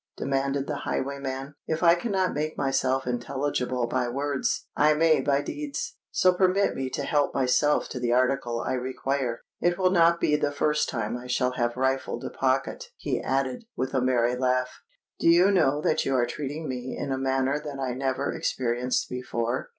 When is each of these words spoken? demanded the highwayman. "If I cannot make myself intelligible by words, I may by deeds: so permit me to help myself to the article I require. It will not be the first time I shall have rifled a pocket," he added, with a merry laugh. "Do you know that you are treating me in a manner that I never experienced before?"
demanded 0.17 0.65
the 0.65 0.77
highwayman. 0.77 1.53
"If 1.67 1.83
I 1.83 1.93
cannot 1.93 2.33
make 2.33 2.57
myself 2.57 3.05
intelligible 3.05 3.85
by 3.85 4.09
words, 4.09 4.65
I 4.75 4.95
may 4.95 5.21
by 5.21 5.41
deeds: 5.43 5.95
so 6.09 6.33
permit 6.33 6.73
me 6.73 6.89
to 6.89 7.03
help 7.03 7.35
myself 7.35 7.87
to 7.89 7.99
the 7.99 8.11
article 8.11 8.61
I 8.61 8.73
require. 8.73 9.43
It 9.59 9.77
will 9.77 9.91
not 9.91 10.19
be 10.19 10.35
the 10.37 10.51
first 10.51 10.89
time 10.89 11.15
I 11.15 11.27
shall 11.27 11.51
have 11.51 11.77
rifled 11.77 12.23
a 12.25 12.31
pocket," 12.31 12.85
he 12.97 13.21
added, 13.21 13.65
with 13.77 13.93
a 13.93 14.01
merry 14.01 14.35
laugh. 14.35 14.81
"Do 15.19 15.27
you 15.29 15.51
know 15.51 15.81
that 15.81 16.03
you 16.03 16.15
are 16.15 16.25
treating 16.25 16.67
me 16.67 16.97
in 16.97 17.11
a 17.11 17.17
manner 17.19 17.59
that 17.59 17.77
I 17.77 17.93
never 17.93 18.33
experienced 18.33 19.07
before?" 19.07 19.69